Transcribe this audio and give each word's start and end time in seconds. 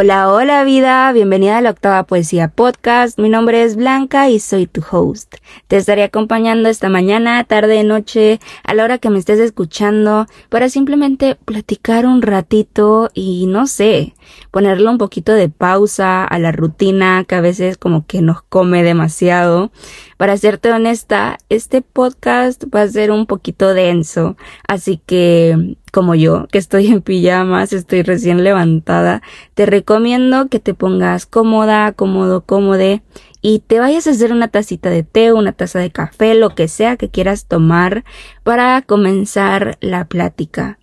Hola, 0.00 0.32
hola 0.32 0.62
vida, 0.62 1.10
bienvenida 1.10 1.58
a 1.58 1.60
la 1.60 1.70
octava 1.70 2.04
poesía 2.04 2.46
podcast. 2.46 3.18
Mi 3.18 3.28
nombre 3.28 3.64
es 3.64 3.74
Blanca 3.74 4.30
y 4.30 4.38
soy 4.38 4.68
tu 4.68 4.80
host. 4.88 5.34
Te 5.66 5.76
estaré 5.76 6.04
acompañando 6.04 6.68
esta 6.68 6.88
mañana, 6.88 7.42
tarde, 7.42 7.82
noche, 7.82 8.38
a 8.62 8.74
la 8.74 8.84
hora 8.84 8.98
que 8.98 9.10
me 9.10 9.18
estés 9.18 9.40
escuchando, 9.40 10.26
para 10.50 10.68
simplemente 10.68 11.34
platicar 11.34 12.06
un 12.06 12.22
ratito 12.22 13.10
y 13.12 13.46
no 13.48 13.66
sé, 13.66 14.14
ponerle 14.52 14.88
un 14.88 14.98
poquito 14.98 15.32
de 15.32 15.48
pausa 15.48 16.22
a 16.22 16.38
la 16.38 16.52
rutina 16.52 17.24
que 17.24 17.34
a 17.34 17.40
veces 17.40 17.76
como 17.76 18.06
que 18.06 18.22
nos 18.22 18.42
come 18.42 18.84
demasiado. 18.84 19.72
Para 20.16 20.36
serte 20.36 20.70
honesta, 20.70 21.38
este 21.48 21.82
podcast 21.82 22.62
va 22.72 22.82
a 22.82 22.88
ser 22.88 23.10
un 23.10 23.26
poquito 23.26 23.74
denso, 23.74 24.36
así 24.68 25.00
que 25.04 25.76
como 25.90 26.14
yo, 26.14 26.46
que 26.50 26.58
estoy 26.58 26.88
en 26.88 27.02
pijamas, 27.02 27.72
estoy 27.72 28.02
recién 28.02 28.44
levantada, 28.44 29.22
te 29.54 29.66
recomiendo 29.66 30.48
que 30.48 30.60
te 30.60 30.74
pongas 30.74 31.26
cómoda, 31.26 31.92
cómodo, 31.92 32.42
cómode 32.42 33.02
y 33.40 33.60
te 33.60 33.78
vayas 33.78 34.06
a 34.06 34.10
hacer 34.10 34.32
una 34.32 34.48
tacita 34.48 34.90
de 34.90 35.02
té, 35.02 35.32
una 35.32 35.52
taza 35.52 35.78
de 35.78 35.90
café, 35.90 36.34
lo 36.34 36.54
que 36.54 36.68
sea 36.68 36.96
que 36.96 37.08
quieras 37.08 37.46
tomar 37.46 38.04
para 38.42 38.82
comenzar 38.82 39.78
la 39.80 40.06
plática. 40.06 40.78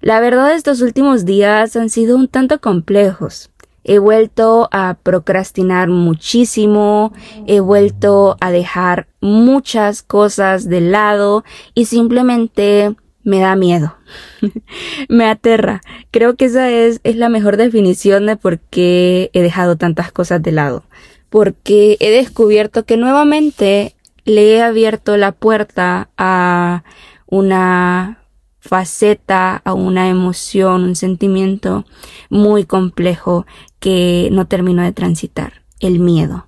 La 0.00 0.20
verdad 0.20 0.54
estos 0.54 0.82
últimos 0.82 1.24
días 1.24 1.74
han 1.76 1.90
sido 1.90 2.16
un 2.16 2.28
tanto 2.28 2.60
complejos. 2.60 3.50
He 3.88 3.98
vuelto 3.98 4.68
a 4.72 4.98
procrastinar 5.00 5.88
muchísimo, 5.88 7.12
he 7.46 7.60
vuelto 7.60 8.36
a 8.40 8.50
dejar 8.50 9.06
muchas 9.20 10.02
cosas 10.02 10.68
de 10.68 10.80
lado 10.80 11.44
y 11.72 11.84
simplemente 11.84 12.96
me 13.26 13.40
da 13.40 13.56
miedo. 13.56 13.96
me 15.08 15.26
aterra. 15.26 15.82
Creo 16.12 16.36
que 16.36 16.44
esa 16.44 16.70
es, 16.70 17.00
es 17.02 17.16
la 17.16 17.28
mejor 17.28 17.56
definición 17.56 18.24
de 18.24 18.36
por 18.36 18.60
qué 18.60 19.30
he 19.32 19.42
dejado 19.42 19.76
tantas 19.76 20.12
cosas 20.12 20.40
de 20.42 20.52
lado. 20.52 20.84
Porque 21.28 21.96
he 21.98 22.10
descubierto 22.10 22.84
que 22.84 22.96
nuevamente 22.96 23.96
le 24.24 24.54
he 24.54 24.62
abierto 24.62 25.16
la 25.16 25.32
puerta 25.32 26.08
a 26.16 26.84
una 27.26 28.22
faceta, 28.60 29.56
a 29.56 29.74
una 29.74 30.08
emoción, 30.08 30.84
un 30.84 30.94
sentimiento 30.94 31.84
muy 32.30 32.64
complejo 32.64 33.44
que 33.80 34.28
no 34.30 34.46
termino 34.46 34.84
de 34.84 34.92
transitar, 34.92 35.62
el 35.80 35.98
miedo. 35.98 36.46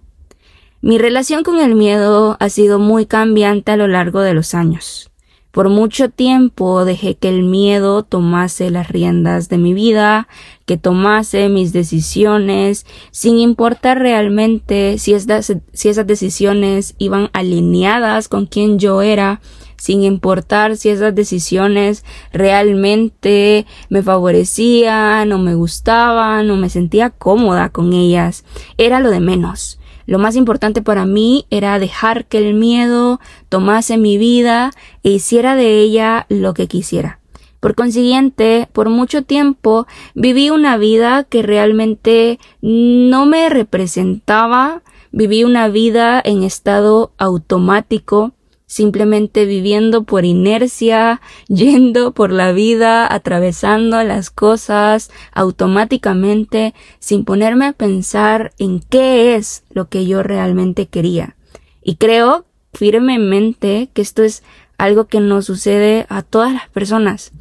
Mi 0.80 0.96
relación 0.98 1.42
con 1.42 1.58
el 1.58 1.74
miedo 1.74 2.36
ha 2.38 2.48
sido 2.48 2.78
muy 2.78 3.04
cambiante 3.06 3.72
a 3.72 3.76
lo 3.76 3.88
largo 3.88 4.20
de 4.20 4.34
los 4.34 4.54
años. 4.54 5.10
Por 5.58 5.70
mucho 5.70 6.08
tiempo 6.08 6.84
dejé 6.84 7.16
que 7.16 7.28
el 7.28 7.42
miedo 7.42 8.04
tomase 8.04 8.70
las 8.70 8.86
riendas 8.86 9.48
de 9.48 9.58
mi 9.58 9.74
vida, 9.74 10.28
que 10.66 10.76
tomase 10.76 11.48
mis 11.48 11.72
decisiones, 11.72 12.86
sin 13.10 13.40
importar 13.40 13.98
realmente 13.98 14.98
si, 14.98 15.16
si 15.18 15.88
esas 15.88 16.06
decisiones 16.06 16.94
iban 16.98 17.28
alineadas 17.32 18.28
con 18.28 18.46
quien 18.46 18.78
yo 18.78 19.02
era, 19.02 19.40
sin 19.76 20.04
importar 20.04 20.76
si 20.76 20.90
esas 20.90 21.12
decisiones 21.16 22.04
realmente 22.32 23.66
me 23.88 24.04
favorecían 24.04 25.32
o 25.32 25.38
me 25.38 25.56
gustaban 25.56 26.48
o 26.52 26.56
me 26.56 26.70
sentía 26.70 27.10
cómoda 27.10 27.70
con 27.70 27.94
ellas. 27.94 28.44
Era 28.76 29.00
lo 29.00 29.10
de 29.10 29.18
menos. 29.18 29.80
Lo 30.08 30.18
más 30.18 30.36
importante 30.36 30.80
para 30.80 31.04
mí 31.04 31.44
era 31.50 31.78
dejar 31.78 32.24
que 32.24 32.38
el 32.38 32.54
miedo 32.54 33.20
tomase 33.50 33.98
mi 33.98 34.16
vida 34.16 34.70
e 35.02 35.10
hiciera 35.10 35.54
de 35.54 35.80
ella 35.80 36.24
lo 36.30 36.54
que 36.54 36.66
quisiera. 36.66 37.20
Por 37.60 37.74
consiguiente, 37.74 38.70
por 38.72 38.88
mucho 38.88 39.22
tiempo 39.22 39.86
viví 40.14 40.48
una 40.48 40.78
vida 40.78 41.24
que 41.24 41.42
realmente 41.42 42.38
no 42.62 43.26
me 43.26 43.50
representaba, 43.50 44.80
viví 45.12 45.44
una 45.44 45.68
vida 45.68 46.22
en 46.24 46.42
estado 46.42 47.12
automático, 47.18 48.32
simplemente 48.68 49.46
viviendo 49.46 50.04
por 50.04 50.24
inercia, 50.24 51.20
yendo 51.48 52.12
por 52.12 52.30
la 52.30 52.52
vida, 52.52 53.12
atravesando 53.12 54.04
las 54.04 54.30
cosas 54.30 55.10
automáticamente, 55.32 56.74
sin 57.00 57.24
ponerme 57.24 57.66
a 57.66 57.72
pensar 57.72 58.52
en 58.58 58.78
qué 58.78 59.34
es 59.34 59.64
lo 59.70 59.88
que 59.88 60.06
yo 60.06 60.22
realmente 60.22 60.86
quería. 60.86 61.34
Y 61.82 61.96
creo 61.96 62.44
firmemente 62.74 63.88
que 63.92 64.02
esto 64.02 64.22
es 64.22 64.44
algo 64.76 65.06
que 65.06 65.20
nos 65.20 65.46
sucede 65.46 66.06
a 66.08 66.22
todas 66.22 66.52
las 66.52 66.68
personas. 66.68 67.32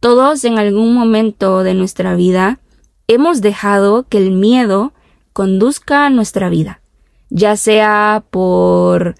Todos 0.00 0.44
en 0.44 0.58
algún 0.58 0.92
momento 0.92 1.62
de 1.62 1.74
nuestra 1.74 2.16
vida 2.16 2.58
hemos 3.06 3.40
dejado 3.40 4.06
que 4.08 4.18
el 4.18 4.32
miedo 4.32 4.92
conduzca 5.32 6.06
a 6.06 6.10
nuestra 6.10 6.48
vida, 6.48 6.80
ya 7.30 7.56
sea 7.56 8.24
por 8.30 9.14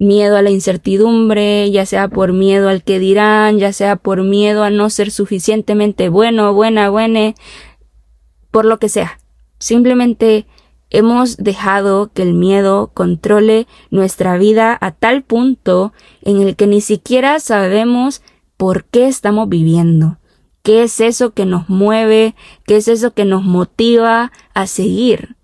miedo 0.00 0.36
a 0.36 0.42
la 0.42 0.50
incertidumbre, 0.50 1.70
ya 1.70 1.84
sea 1.86 2.08
por 2.08 2.32
miedo 2.32 2.70
al 2.70 2.82
que 2.82 2.98
dirán, 2.98 3.58
ya 3.58 3.72
sea 3.72 3.96
por 3.96 4.24
miedo 4.24 4.64
a 4.64 4.70
no 4.70 4.88
ser 4.88 5.10
suficientemente 5.10 6.08
bueno, 6.08 6.54
buena, 6.54 6.88
buena, 6.88 7.34
por 8.50 8.64
lo 8.64 8.78
que 8.78 8.88
sea. 8.88 9.20
Simplemente 9.58 10.46
hemos 10.88 11.36
dejado 11.36 12.10
que 12.12 12.22
el 12.22 12.32
miedo 12.32 12.90
controle 12.94 13.66
nuestra 13.90 14.38
vida 14.38 14.76
a 14.80 14.90
tal 14.90 15.22
punto 15.22 15.92
en 16.22 16.40
el 16.40 16.56
que 16.56 16.66
ni 16.66 16.80
siquiera 16.80 17.38
sabemos 17.38 18.22
por 18.56 18.84
qué 18.86 19.06
estamos 19.06 19.50
viviendo. 19.50 20.16
¿Qué 20.62 20.82
es 20.82 21.00
eso 21.00 21.34
que 21.34 21.44
nos 21.44 21.68
mueve? 21.68 22.34
¿Qué 22.64 22.76
es 22.76 22.88
eso 22.88 23.12
que 23.12 23.26
nos 23.26 23.42
motiva 23.42 24.32
a 24.54 24.66
seguir? 24.66 25.36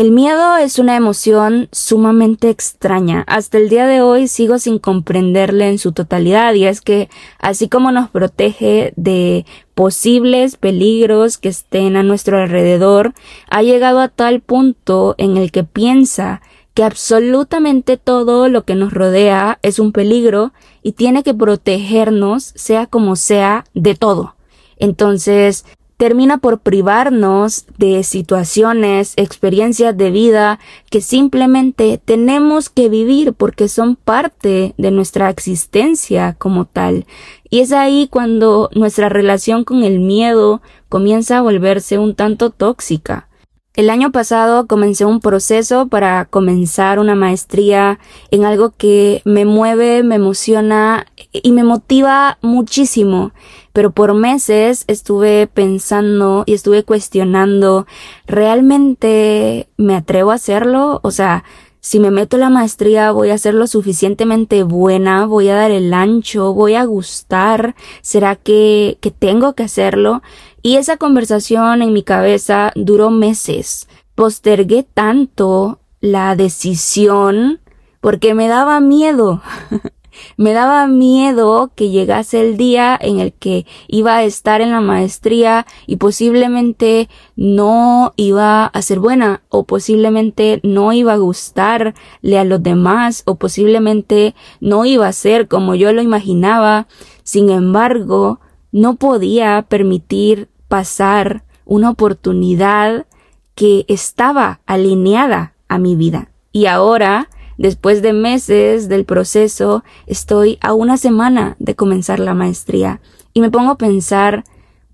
El 0.00 0.12
miedo 0.12 0.56
es 0.56 0.78
una 0.78 0.96
emoción 0.96 1.68
sumamente 1.72 2.48
extraña. 2.48 3.22
Hasta 3.26 3.58
el 3.58 3.68
día 3.68 3.86
de 3.86 4.00
hoy 4.00 4.28
sigo 4.28 4.58
sin 4.58 4.78
comprenderle 4.78 5.68
en 5.68 5.76
su 5.76 5.92
totalidad 5.92 6.54
y 6.54 6.64
es 6.64 6.80
que 6.80 7.10
así 7.38 7.68
como 7.68 7.92
nos 7.92 8.08
protege 8.08 8.94
de 8.96 9.44
posibles 9.74 10.56
peligros 10.56 11.36
que 11.36 11.50
estén 11.50 11.96
a 11.96 12.02
nuestro 12.02 12.38
alrededor, 12.38 13.12
ha 13.50 13.62
llegado 13.62 14.00
a 14.00 14.08
tal 14.08 14.40
punto 14.40 15.16
en 15.18 15.36
el 15.36 15.52
que 15.52 15.64
piensa 15.64 16.40
que 16.72 16.82
absolutamente 16.82 17.98
todo 17.98 18.48
lo 18.48 18.64
que 18.64 18.76
nos 18.76 18.94
rodea 18.94 19.58
es 19.60 19.78
un 19.78 19.92
peligro 19.92 20.54
y 20.82 20.92
tiene 20.92 21.22
que 21.22 21.34
protegernos, 21.34 22.54
sea 22.56 22.86
como 22.86 23.16
sea, 23.16 23.66
de 23.74 23.94
todo. 23.96 24.34
Entonces, 24.78 25.66
termina 26.00 26.38
por 26.38 26.60
privarnos 26.60 27.66
de 27.76 28.02
situaciones, 28.04 29.12
experiencias 29.16 29.94
de 29.94 30.10
vida 30.10 30.58
que 30.88 31.02
simplemente 31.02 32.00
tenemos 32.02 32.70
que 32.70 32.88
vivir 32.88 33.34
porque 33.34 33.68
son 33.68 33.96
parte 33.96 34.72
de 34.78 34.90
nuestra 34.92 35.28
existencia 35.28 36.36
como 36.38 36.64
tal. 36.64 37.04
Y 37.50 37.60
es 37.60 37.72
ahí 37.72 38.08
cuando 38.10 38.70
nuestra 38.74 39.10
relación 39.10 39.62
con 39.62 39.82
el 39.82 40.00
miedo 40.00 40.62
comienza 40.88 41.36
a 41.36 41.42
volverse 41.42 41.98
un 41.98 42.14
tanto 42.14 42.48
tóxica. 42.48 43.28
El 43.74 43.88
año 43.88 44.10
pasado 44.10 44.66
comencé 44.66 45.04
un 45.04 45.20
proceso 45.20 45.86
para 45.86 46.24
comenzar 46.24 46.98
una 46.98 47.14
maestría 47.14 48.00
en 48.30 48.46
algo 48.46 48.74
que 48.76 49.20
me 49.26 49.44
mueve, 49.44 50.02
me 50.02 50.16
emociona 50.16 51.06
y 51.30 51.52
me 51.52 51.62
motiva 51.62 52.38
muchísimo. 52.40 53.32
Pero 53.72 53.92
por 53.92 54.14
meses 54.14 54.84
estuve 54.88 55.46
pensando 55.46 56.44
y 56.46 56.54
estuve 56.54 56.82
cuestionando, 56.82 57.86
¿realmente 58.26 59.68
me 59.76 59.94
atrevo 59.94 60.32
a 60.32 60.34
hacerlo? 60.34 61.00
O 61.02 61.10
sea, 61.10 61.44
si 61.80 61.98
me 61.98 62.10
meto 62.10 62.36
la 62.36 62.50
maestría 62.50 63.10
voy 63.10 63.30
a 63.30 63.38
ser 63.38 63.54
lo 63.54 63.66
suficientemente 63.66 64.62
buena, 64.64 65.24
voy 65.26 65.48
a 65.48 65.54
dar 65.54 65.70
el 65.70 65.94
ancho, 65.94 66.52
voy 66.52 66.74
a 66.74 66.84
gustar, 66.84 67.74
¿será 68.02 68.36
que, 68.36 68.98
que 69.00 69.10
tengo 69.10 69.54
que 69.54 69.62
hacerlo? 69.62 70.22
Y 70.62 70.76
esa 70.76 70.98
conversación 70.98 71.80
en 71.80 71.92
mi 71.92 72.02
cabeza 72.02 72.72
duró 72.74 73.10
meses. 73.10 73.88
Postergué 74.14 74.82
tanto 74.82 75.80
la 76.00 76.36
decisión 76.36 77.60
porque 78.00 78.34
me 78.34 78.48
daba 78.48 78.80
miedo. 78.80 79.40
me 80.36 80.52
daba 80.52 80.86
miedo 80.86 81.70
que 81.74 81.90
llegase 81.90 82.40
el 82.40 82.56
día 82.56 82.98
en 83.00 83.20
el 83.20 83.32
que 83.32 83.66
iba 83.88 84.16
a 84.16 84.24
estar 84.24 84.60
en 84.60 84.70
la 84.70 84.80
maestría 84.80 85.66
y 85.86 85.96
posiblemente 85.96 87.08
no 87.36 88.12
iba 88.16 88.66
a 88.66 88.82
ser 88.82 89.00
buena 89.00 89.42
o 89.48 89.64
posiblemente 89.64 90.60
no 90.62 90.92
iba 90.92 91.14
a 91.14 91.18
gustarle 91.18 92.38
a 92.38 92.44
los 92.44 92.62
demás 92.62 93.22
o 93.26 93.36
posiblemente 93.36 94.34
no 94.60 94.84
iba 94.84 95.08
a 95.08 95.12
ser 95.12 95.48
como 95.48 95.74
yo 95.74 95.92
lo 95.92 96.02
imaginaba. 96.02 96.86
Sin 97.22 97.50
embargo, 97.50 98.40
no 98.72 98.96
podía 98.96 99.66
permitir 99.68 100.48
pasar 100.68 101.44
una 101.64 101.90
oportunidad 101.90 103.06
que 103.54 103.84
estaba 103.88 104.60
alineada 104.66 105.54
a 105.68 105.78
mi 105.78 105.96
vida. 105.96 106.30
Y 106.52 106.66
ahora, 106.66 107.28
después 107.60 108.00
de 108.00 108.14
meses 108.14 108.88
del 108.88 109.04
proceso, 109.04 109.84
estoy 110.06 110.56
a 110.62 110.72
una 110.72 110.96
semana 110.96 111.56
de 111.58 111.76
comenzar 111.76 112.18
la 112.18 112.32
maestría 112.32 113.02
y 113.34 113.42
me 113.42 113.50
pongo 113.50 113.72
a 113.72 113.76
pensar, 113.78 114.44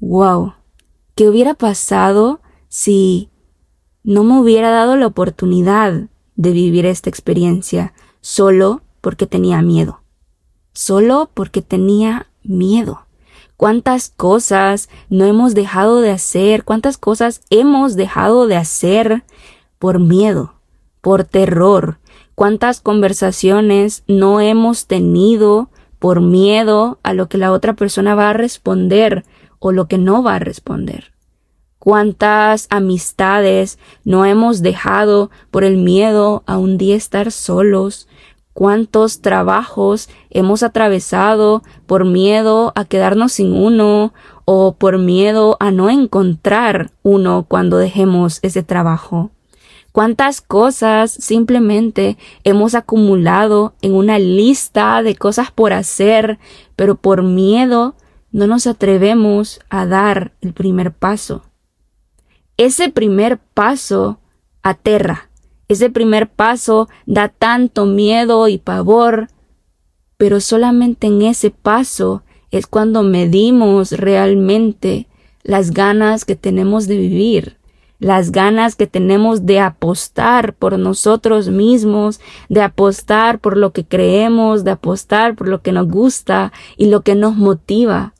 wow, 0.00 0.54
¿qué 1.14 1.28
hubiera 1.28 1.54
pasado 1.54 2.40
si 2.66 3.30
no 4.02 4.24
me 4.24 4.40
hubiera 4.40 4.70
dado 4.70 4.96
la 4.96 5.06
oportunidad 5.06 6.08
de 6.34 6.50
vivir 6.50 6.86
esta 6.86 7.08
experiencia 7.08 7.94
solo 8.20 8.82
porque 9.00 9.28
tenía 9.28 9.62
miedo? 9.62 10.00
Solo 10.72 11.30
porque 11.32 11.62
tenía 11.62 12.26
miedo 12.42 13.06
cuántas 13.56 14.10
cosas 14.10 14.88
no 15.08 15.24
hemos 15.24 15.54
dejado 15.54 16.00
de 16.00 16.10
hacer, 16.10 16.64
cuántas 16.64 16.98
cosas 16.98 17.42
hemos 17.48 17.94
dejado 17.94 18.48
de 18.48 18.56
hacer 18.56 19.22
por 19.78 20.00
miedo, 20.00 20.54
por 21.00 21.22
terror, 21.22 22.00
cuántas 22.36 22.80
conversaciones 22.80 24.04
no 24.06 24.40
hemos 24.40 24.86
tenido 24.86 25.70
por 25.98 26.20
miedo 26.20 27.00
a 27.02 27.14
lo 27.14 27.28
que 27.28 27.38
la 27.38 27.50
otra 27.50 27.72
persona 27.72 28.14
va 28.14 28.30
a 28.30 28.34
responder 28.34 29.24
o 29.58 29.72
lo 29.72 29.88
que 29.88 29.98
no 29.98 30.22
va 30.22 30.36
a 30.36 30.38
responder. 30.38 31.14
Cuántas 31.78 32.66
amistades 32.68 33.78
no 34.04 34.26
hemos 34.26 34.60
dejado 34.60 35.30
por 35.50 35.64
el 35.64 35.78
miedo 35.78 36.42
a 36.46 36.58
un 36.58 36.76
día 36.76 36.94
estar 36.94 37.32
solos, 37.32 38.06
cuántos 38.52 39.22
trabajos 39.22 40.10
hemos 40.28 40.62
atravesado 40.62 41.62
por 41.86 42.04
miedo 42.04 42.72
a 42.74 42.84
quedarnos 42.84 43.32
sin 43.32 43.54
uno 43.54 44.12
o 44.44 44.74
por 44.74 44.98
miedo 44.98 45.56
a 45.58 45.70
no 45.70 45.88
encontrar 45.88 46.90
uno 47.02 47.46
cuando 47.48 47.78
dejemos 47.78 48.40
ese 48.42 48.62
trabajo. 48.62 49.30
Cuántas 49.96 50.42
cosas 50.42 51.10
simplemente 51.10 52.18
hemos 52.44 52.74
acumulado 52.74 53.72
en 53.80 53.94
una 53.94 54.18
lista 54.18 55.02
de 55.02 55.16
cosas 55.16 55.50
por 55.50 55.72
hacer, 55.72 56.38
pero 56.76 56.96
por 56.96 57.22
miedo 57.22 57.94
no 58.30 58.46
nos 58.46 58.66
atrevemos 58.66 59.58
a 59.70 59.86
dar 59.86 60.34
el 60.42 60.52
primer 60.52 60.92
paso. 60.92 61.44
Ese 62.58 62.90
primer 62.90 63.38
paso 63.38 64.20
aterra, 64.62 65.30
ese 65.66 65.88
primer 65.88 66.28
paso 66.28 66.90
da 67.06 67.30
tanto 67.30 67.86
miedo 67.86 68.48
y 68.48 68.58
pavor, 68.58 69.28
pero 70.18 70.42
solamente 70.42 71.06
en 71.06 71.22
ese 71.22 71.50
paso 71.50 72.22
es 72.50 72.66
cuando 72.66 73.02
medimos 73.02 73.92
realmente 73.92 75.08
las 75.42 75.70
ganas 75.70 76.26
que 76.26 76.36
tenemos 76.36 76.86
de 76.86 76.98
vivir, 76.98 77.56
las 77.98 78.32
ganas 78.32 78.76
que 78.76 78.86
tenemos 78.86 79.46
de 79.46 79.60
apostar 79.60 80.54
por 80.54 80.78
nosotros 80.78 81.48
mismos, 81.48 82.20
de 82.48 82.62
apostar 82.62 83.38
por 83.38 83.56
lo 83.56 83.72
que 83.72 83.84
creemos, 83.84 84.64
de 84.64 84.72
apostar 84.72 85.34
por 85.34 85.48
lo 85.48 85.62
que 85.62 85.72
nos 85.72 85.88
gusta 85.88 86.52
y 86.76 86.86
lo 86.86 87.02
que 87.02 87.14
nos 87.14 87.36
motiva. 87.36 88.14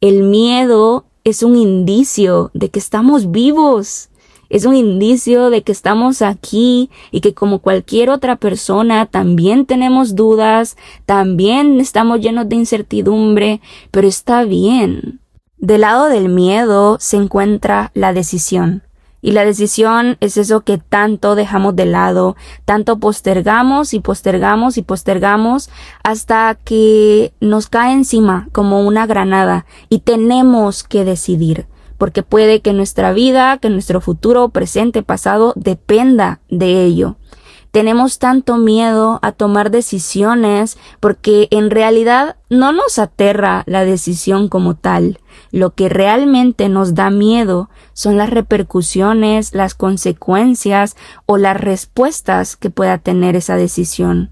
El 0.00 0.22
miedo 0.22 1.06
es 1.24 1.42
un 1.42 1.56
indicio 1.56 2.50
de 2.54 2.68
que 2.68 2.78
estamos 2.78 3.32
vivos, 3.32 4.10
es 4.48 4.64
un 4.64 4.76
indicio 4.76 5.50
de 5.50 5.62
que 5.62 5.72
estamos 5.72 6.22
aquí 6.22 6.88
y 7.10 7.20
que 7.20 7.34
como 7.34 7.58
cualquier 7.58 8.10
otra 8.10 8.36
persona 8.36 9.06
también 9.06 9.66
tenemos 9.66 10.14
dudas, 10.14 10.76
también 11.04 11.80
estamos 11.80 12.20
llenos 12.20 12.48
de 12.48 12.56
incertidumbre, 12.56 13.60
pero 13.90 14.06
está 14.06 14.44
bien. 14.44 15.20
Del 15.58 15.80
lado 15.80 16.08
del 16.08 16.28
miedo 16.28 16.98
se 17.00 17.16
encuentra 17.16 17.90
la 17.94 18.12
decisión. 18.12 18.85
Y 19.26 19.32
la 19.32 19.44
decisión 19.44 20.18
es 20.20 20.36
eso 20.36 20.60
que 20.60 20.78
tanto 20.78 21.34
dejamos 21.34 21.74
de 21.74 21.84
lado, 21.84 22.36
tanto 22.64 23.00
postergamos 23.00 23.92
y 23.92 23.98
postergamos 23.98 24.78
y 24.78 24.82
postergamos 24.82 25.68
hasta 26.04 26.56
que 26.62 27.32
nos 27.40 27.68
cae 27.68 27.92
encima 27.92 28.48
como 28.52 28.86
una 28.86 29.04
granada 29.04 29.66
y 29.88 29.98
tenemos 29.98 30.84
que 30.84 31.04
decidir 31.04 31.66
porque 31.98 32.22
puede 32.22 32.60
que 32.60 32.72
nuestra 32.72 33.12
vida, 33.12 33.58
que 33.58 33.68
nuestro 33.68 34.00
futuro, 34.00 34.50
presente, 34.50 35.02
pasado, 35.02 35.54
dependa 35.56 36.40
de 36.48 36.84
ello. 36.84 37.16
Tenemos 37.76 38.18
tanto 38.18 38.56
miedo 38.56 39.18
a 39.20 39.32
tomar 39.32 39.70
decisiones 39.70 40.78
porque 40.98 41.46
en 41.50 41.70
realidad 41.70 42.36
no 42.48 42.72
nos 42.72 42.98
aterra 42.98 43.64
la 43.66 43.84
decisión 43.84 44.48
como 44.48 44.76
tal. 44.76 45.20
Lo 45.52 45.74
que 45.74 45.90
realmente 45.90 46.70
nos 46.70 46.94
da 46.94 47.10
miedo 47.10 47.68
son 47.92 48.16
las 48.16 48.30
repercusiones, 48.30 49.52
las 49.52 49.74
consecuencias 49.74 50.96
o 51.26 51.36
las 51.36 51.60
respuestas 51.60 52.56
que 52.56 52.70
pueda 52.70 52.96
tener 52.96 53.36
esa 53.36 53.56
decisión. 53.56 54.30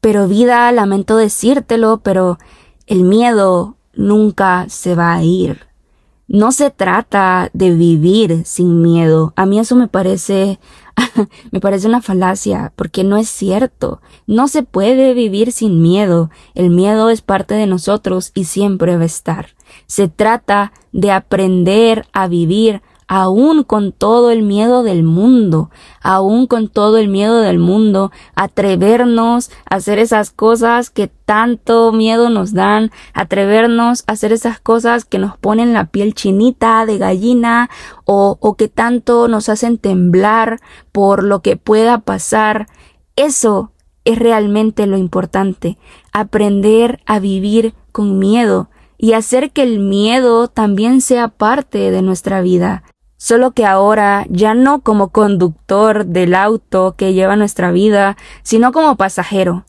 Pero 0.00 0.26
vida, 0.26 0.72
lamento 0.72 1.16
decírtelo, 1.16 2.00
pero 2.02 2.40
el 2.88 3.04
miedo 3.04 3.76
nunca 3.94 4.66
se 4.68 4.96
va 4.96 5.14
a 5.14 5.22
ir. 5.22 5.68
No 6.26 6.52
se 6.52 6.70
trata 6.70 7.50
de 7.52 7.70
vivir 7.72 8.42
sin 8.46 8.80
miedo. 8.80 9.34
A 9.36 9.44
mí 9.44 9.58
eso 9.58 9.76
me 9.76 9.88
parece, 9.88 10.58
me 11.50 11.60
parece 11.60 11.86
una 11.86 12.02
falacia, 12.02 12.72
porque 12.76 13.04
no 13.04 13.16
es 13.16 13.28
cierto. 13.28 14.00
No 14.26 14.48
se 14.48 14.62
puede 14.62 15.14
vivir 15.14 15.52
sin 15.52 15.82
miedo. 15.82 16.30
El 16.54 16.70
miedo 16.70 17.10
es 17.10 17.22
parte 17.22 17.54
de 17.54 17.66
nosotros 17.66 18.30
y 18.34 18.44
siempre 18.44 18.96
va 18.96 19.02
a 19.02 19.06
estar. 19.06 19.48
Se 19.86 20.08
trata 20.08 20.72
de 20.92 21.10
aprender 21.10 22.06
a 22.12 22.28
vivir 22.28 22.82
aún 23.06 23.64
con 23.64 23.92
todo 23.92 24.30
el 24.30 24.42
miedo 24.42 24.82
del 24.82 25.02
mundo, 25.02 25.70
aún 26.00 26.46
con 26.46 26.68
todo 26.68 26.98
el 26.98 27.08
miedo 27.08 27.40
del 27.40 27.58
mundo, 27.58 28.12
atrevernos 28.34 29.50
a 29.68 29.76
hacer 29.76 29.98
esas 29.98 30.30
cosas 30.30 30.90
que 30.90 31.08
tanto 31.08 31.92
miedo 31.92 32.30
nos 32.30 32.52
dan, 32.52 32.90
atrevernos 33.12 34.04
a 34.06 34.12
hacer 34.12 34.32
esas 34.32 34.60
cosas 34.60 35.04
que 35.04 35.18
nos 35.18 35.36
ponen 35.36 35.72
la 35.72 35.86
piel 35.86 36.14
chinita 36.14 36.86
de 36.86 36.98
gallina 36.98 37.70
o, 38.04 38.38
o 38.40 38.54
que 38.54 38.68
tanto 38.68 39.28
nos 39.28 39.48
hacen 39.48 39.78
temblar 39.78 40.60
por 40.92 41.24
lo 41.24 41.40
que 41.40 41.56
pueda 41.56 41.98
pasar. 41.98 42.68
Eso 43.16 43.72
es 44.04 44.18
realmente 44.18 44.86
lo 44.86 44.98
importante, 44.98 45.78
aprender 46.12 47.00
a 47.06 47.18
vivir 47.18 47.74
con 47.92 48.18
miedo, 48.18 48.68
y 48.96 49.12
hacer 49.12 49.50
que 49.50 49.62
el 49.62 49.80
miedo 49.80 50.48
también 50.48 51.00
sea 51.00 51.28
parte 51.28 51.90
de 51.90 52.00
nuestra 52.00 52.40
vida 52.40 52.84
solo 53.24 53.52
que 53.52 53.64
ahora 53.64 54.26
ya 54.28 54.52
no 54.52 54.82
como 54.82 55.08
conductor 55.08 56.04
del 56.04 56.34
auto 56.34 56.94
que 56.94 57.14
lleva 57.14 57.36
nuestra 57.36 57.72
vida, 57.72 58.18
sino 58.42 58.70
como 58.70 58.96
pasajero. 58.96 59.64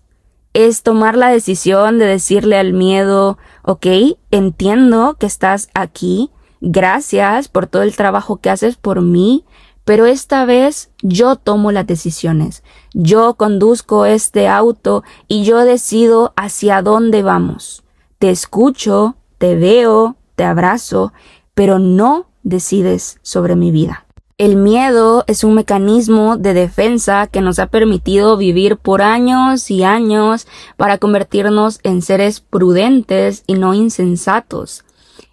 Es 0.52 0.84
tomar 0.84 1.16
la 1.16 1.30
decisión 1.30 1.98
de 1.98 2.06
decirle 2.06 2.58
al 2.58 2.74
miedo, 2.74 3.38
ok, 3.62 3.88
entiendo 4.30 5.16
que 5.18 5.26
estás 5.26 5.70
aquí, 5.74 6.32
gracias 6.60 7.48
por 7.48 7.68
todo 7.68 7.84
el 7.84 7.96
trabajo 7.96 8.42
que 8.42 8.50
haces 8.50 8.76
por 8.76 9.00
mí, 9.00 9.46
pero 9.86 10.06
esta 10.06 10.44
vez 10.44 10.90
yo 11.02 11.38
tomo 11.38 11.72
las 11.72 11.88
decisiones, 11.88 12.62
yo 12.94 13.36
conduzco 13.36 14.06
este 14.06 14.50
auto 14.50 15.06
y 15.30 15.46
yo 15.46 15.60
decido 15.60 16.34
hacia 16.36 16.82
dónde 16.82 17.24
vamos. 17.24 17.86
Te 18.20 18.32
escucho, 18.32 19.16
te 19.38 19.56
veo, 19.56 20.18
te 20.36 20.44
abrazo, 20.44 21.14
pero 21.54 21.80
no 21.80 22.28
decides 22.46 23.20
sobre 23.24 23.58
mi 23.58 23.72
vida. 23.72 24.06
El 24.38 24.56
miedo 24.58 25.24
es 25.28 25.44
un 25.44 25.54
mecanismo 25.54 26.38
de 26.38 26.54
defensa 26.54 27.28
que 27.28 27.42
nos 27.42 27.58
ha 27.58 27.68
permitido 27.68 28.38
vivir 28.38 28.78
por 28.78 29.02
años 29.02 29.72
y 29.72 29.84
años 29.84 30.46
para 30.76 30.98
convertirnos 30.98 31.80
en 31.84 32.02
seres 32.02 32.42
prudentes 32.42 33.44
y 33.48 33.54
no 33.54 33.74
insensatos. 33.74 34.84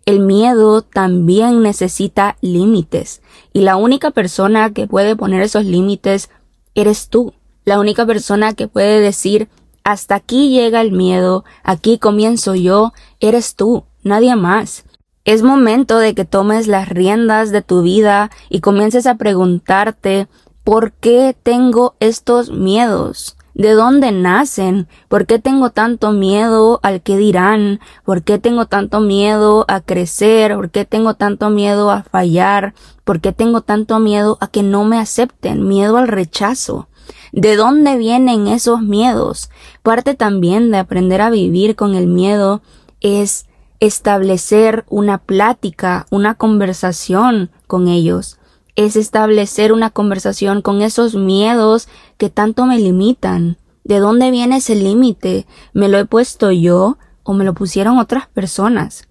El 0.07 0.21
miedo 0.21 0.83
también 0.83 1.62
necesita 1.62 2.37
límites 2.40 3.23
y 3.52 3.61
la 3.61 3.76
única 3.76 4.12
persona 4.12 4.73
que 4.73 4.87
puede 4.87 5.16
poner 5.16 5.42
esos 5.42 5.64
límites 5.64 6.31
eres 6.75 7.09
tú. 7.09 7.35
La 7.64 7.78
única 7.78 8.07
persona 8.07 8.54
que 8.54 8.69
puede 8.69 9.00
decir 9.00 9.49
hasta 9.85 10.14
aquí 10.14 10.50
llega 10.50 10.81
el 10.81 10.92
miedo, 10.92 11.45
aquí 11.64 11.99
comienzo 11.99 12.54
yo, 12.54 12.92
eres 13.19 13.57
tú, 13.57 13.85
nadie 14.04 14.37
más. 14.37 14.85
Es 15.25 15.45
momento 15.45 15.99
de 15.99 16.14
que 16.14 16.25
tomes 16.25 16.67
las 16.67 16.88
riendas 16.88 17.52
de 17.52 17.62
tu 17.62 17.83
vida 17.83 18.31
y 18.49 18.61
comiences 18.61 19.07
a 19.07 19.14
preguntarte 19.14 20.26
¿por 20.64 20.93
qué 20.93 21.37
tengo 21.41 21.95
estos 22.00 22.50
miedos? 22.50 23.37
¿De 23.55 23.71
dónde 23.73 24.11
nacen? 24.11 24.88
¿Por 25.09 25.26
qué 25.26 25.38
tengo 25.38 25.71
tanto 25.71 26.11
miedo 26.11 26.81
al 26.83 27.02
que 27.02 27.17
dirán? 27.17 27.79
¿Por 28.05 28.25
qué 28.25 28.41
tengo 28.41 28.67
tanto 28.67 28.99
miedo 28.99 29.64
a 29.69 29.81
crecer? 29.81 30.57
¿Por 30.57 30.71
qué 30.71 30.85
tengo 30.85 31.14
tanto 31.14 31.50
miedo 31.50 31.93
a 31.93 32.02
fallar? 32.02 32.75
¿Por 33.05 33.21
qué 33.21 33.33
tengo 33.33 33.61
tanto 33.61 34.00
miedo 34.00 34.38
a 34.41 34.49
que 34.49 34.64
no 34.64 34.85
me 34.85 34.99
acepten? 34.99 35.69
Miedo 35.69 35.99
al 35.99 36.09
rechazo. 36.09 36.88
¿De 37.31 37.55
dónde 37.55 37.97
vienen 37.97 38.49
esos 38.49 38.83
miedos? 38.83 39.50
Parte 39.85 40.14
también 40.14 40.73
de 40.73 40.79
aprender 40.79 41.21
a 41.21 41.31
vivir 41.31 41.76
con 41.76 41.95
el 41.95 42.09
miedo 42.09 42.61
es 43.00 43.47
establecer 43.83 44.85
una 44.89 45.19
plática, 45.19 46.07
una 46.11 46.37
conversación 46.37 47.51
con 47.67 47.89
ellos. 47.89 48.39
Es 48.77 48.95
establecer 48.95 49.73
una 49.73 49.91
conversación 49.91 50.62
con 50.62 50.83
esos 50.83 51.17
miedos 51.17 51.89
que 52.17 52.31
tanto 52.31 52.65
me 52.65 52.79
limitan. 52.79 53.59
¿De 53.83 53.99
dónde 53.99 54.31
viene 54.31 54.59
ese 54.59 54.77
límite? 54.77 55.49
¿Me 55.73 55.89
lo 55.89 55.99
he 55.99 56.05
puesto 56.05 56.53
yo 56.53 56.97
o 57.25 57.33
me 57.35 57.45
lo 57.45 57.55
pusieron 57.55 57.99
otras 57.99 58.29
personas? 58.29 59.09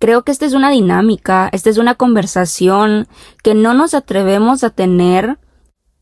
creo 0.00 0.22
que 0.22 0.32
esta 0.32 0.46
es 0.46 0.54
una 0.54 0.70
dinámica, 0.70 1.50
esta 1.52 1.68
es 1.68 1.76
una 1.76 1.94
conversación 1.94 3.06
que 3.44 3.54
no 3.54 3.74
nos 3.74 3.92
atrevemos 3.92 4.64
a 4.64 4.70
tener 4.70 5.38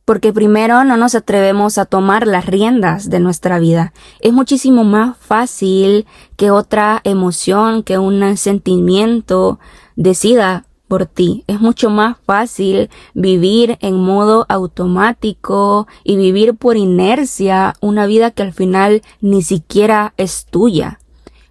porque 0.08 0.32
primero 0.32 0.84
no 0.84 0.96
nos 0.96 1.14
atrevemos 1.14 1.76
a 1.76 1.84
tomar 1.84 2.26
las 2.26 2.46
riendas 2.46 3.10
de 3.10 3.20
nuestra 3.20 3.58
vida. 3.58 3.92
Es 4.20 4.32
muchísimo 4.32 4.82
más 4.82 5.18
fácil 5.18 6.06
que 6.38 6.50
otra 6.50 7.02
emoción, 7.04 7.82
que 7.82 7.98
un 7.98 8.38
sentimiento 8.38 9.58
decida 9.96 10.64
por 10.88 11.04
ti. 11.04 11.44
Es 11.46 11.60
mucho 11.60 11.90
más 11.90 12.16
fácil 12.24 12.88
vivir 13.12 13.76
en 13.82 13.96
modo 13.96 14.46
automático 14.48 15.86
y 16.04 16.16
vivir 16.16 16.54
por 16.54 16.78
inercia 16.78 17.74
una 17.82 18.06
vida 18.06 18.30
que 18.30 18.44
al 18.44 18.54
final 18.54 19.02
ni 19.20 19.42
siquiera 19.42 20.14
es 20.16 20.46
tuya. 20.46 21.00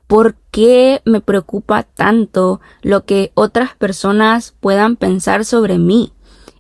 ¿Por 0.08 0.34
qué 0.50 1.04
me 1.06 1.22
preocupa 1.22 1.84
tanto 1.84 2.60
lo 2.82 3.06
que 3.06 3.32
otras 3.36 3.76
personas 3.76 4.56
puedan 4.60 4.96
pensar 4.96 5.46
sobre 5.46 5.78
mí? 5.78 6.12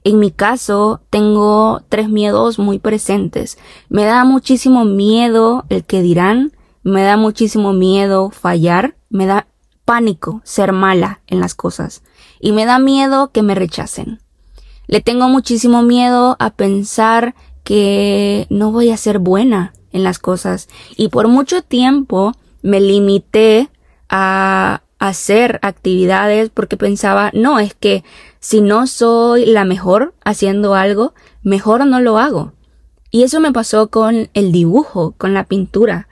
En 0.08 0.20
mi 0.20 0.32
caso, 0.32 1.02
tengo 1.10 1.82
tres 1.90 2.08
miedos 2.08 2.60
muy 2.60 2.80
presentes. 2.80 3.58
Me 3.90 4.06
da 4.06 4.24
muchísimo 4.24 4.86
miedo 4.86 5.66
el 5.68 5.84
que 5.84 6.02
dirán, 6.02 6.54
me 6.82 7.04
da 7.04 7.18
muchísimo 7.18 7.74
miedo 7.74 8.30
fallar, 8.30 8.96
me 9.10 9.26
da 9.26 9.48
pánico 9.84 10.40
ser 10.46 10.72
mala 10.72 11.20
en 11.28 11.42
las 11.42 11.56
cosas 11.56 12.04
y 12.40 12.54
me 12.54 12.64
da 12.64 12.80
miedo 12.80 13.34
que 13.34 13.42
me 13.44 13.54
rechacen. 13.54 14.22
Le 14.88 15.02
tengo 15.02 15.28
muchísimo 15.28 15.82
miedo 15.82 16.38
a 16.40 16.52
pensar 16.52 17.36
que 17.66 18.48
no 18.50 18.72
voy 18.72 18.92
a 18.92 18.98
ser 18.98 19.20
buena 19.20 19.74
en 19.92 20.06
las 20.06 20.20
cosas 20.20 20.70
y 20.96 21.10
por 21.10 21.28
mucho 21.28 21.64
tiempo 21.64 22.32
me 22.62 22.80
limité 22.80 23.70
a 24.08 24.84
hacer 25.00 25.60
actividades 25.64 26.50
porque 26.50 26.78
pensaba, 26.78 27.30
no, 27.34 27.60
es 27.60 27.74
que 27.74 28.06
si 28.48 28.62
no 28.62 28.88
soy 28.88 29.46
la 29.46 29.66
mejor 29.66 30.14
haciendo 30.24 30.74
algo, 30.74 31.14
mejor 31.44 31.86
no 31.86 32.00
lo 32.00 32.18
hago. 32.18 32.54
Y 33.12 33.24
eso 33.24 33.42
me 33.42 33.52
pasó 33.52 33.90
con 33.90 34.30
el 34.34 34.54
dibujo, 34.54 35.16
con 35.18 35.34
la 35.34 35.44
pintura. 35.44 36.08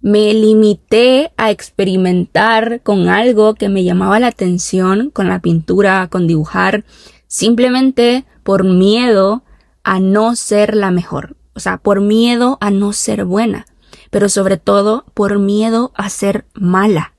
Me 0.00 0.32
limité 0.32 1.32
a 1.36 1.50
experimentar 1.50 2.80
con 2.82 3.08
algo 3.08 3.56
que 3.56 3.68
me 3.68 3.82
llamaba 3.82 4.20
la 4.20 4.28
atención, 4.28 5.10
con 5.10 5.26
la 5.26 5.40
pintura, 5.40 6.06
con 6.06 6.28
dibujar, 6.28 6.84
simplemente 7.26 8.24
por 8.44 8.62
miedo 8.62 9.42
a 9.82 9.98
no 9.98 10.36
ser 10.36 10.76
la 10.76 10.92
mejor. 10.92 11.34
O 11.56 11.58
sea, 11.58 11.78
por 11.78 12.00
miedo 12.00 12.56
a 12.60 12.70
no 12.70 12.92
ser 12.92 13.24
buena, 13.24 13.66
pero 14.10 14.28
sobre 14.28 14.58
todo 14.58 15.06
por 15.12 15.40
miedo 15.40 15.90
a 15.96 16.08
ser 16.08 16.44
mala. 16.54 17.14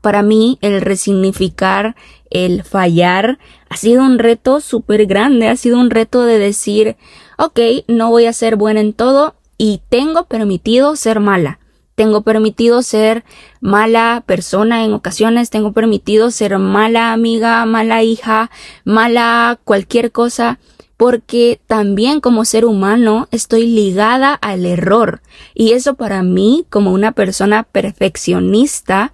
Para 0.00 0.22
mí, 0.22 0.58
el 0.62 0.80
resignificar, 0.80 1.94
el 2.30 2.64
fallar, 2.64 3.38
ha 3.68 3.76
sido 3.76 4.02
un 4.02 4.18
reto 4.18 4.60
súper 4.60 5.06
grande, 5.06 5.48
ha 5.48 5.56
sido 5.56 5.78
un 5.78 5.90
reto 5.90 6.24
de 6.24 6.38
decir, 6.38 6.96
ok, 7.38 7.60
no 7.88 8.10
voy 8.10 8.26
a 8.26 8.32
ser 8.32 8.56
buena 8.56 8.80
en 8.80 8.92
todo 8.92 9.34
y 9.58 9.82
tengo 9.88 10.24
permitido 10.24 10.96
ser 10.96 11.20
mala. 11.20 11.58
Tengo 11.94 12.22
permitido 12.22 12.82
ser 12.82 13.24
mala 13.60 14.22
persona 14.24 14.86
en 14.86 14.94
ocasiones, 14.94 15.50
tengo 15.50 15.72
permitido 15.72 16.30
ser 16.30 16.58
mala 16.58 17.12
amiga, 17.12 17.66
mala 17.66 18.02
hija, 18.02 18.50
mala 18.84 19.60
cualquier 19.64 20.10
cosa, 20.10 20.58
porque 20.96 21.60
también 21.66 22.20
como 22.20 22.46
ser 22.46 22.64
humano 22.64 23.28
estoy 23.32 23.66
ligada 23.66 24.32
al 24.32 24.64
error. 24.64 25.20
Y 25.54 25.72
eso 25.72 25.94
para 25.94 26.22
mí, 26.22 26.64
como 26.70 26.92
una 26.92 27.12
persona 27.12 27.64
perfeccionista, 27.64 29.12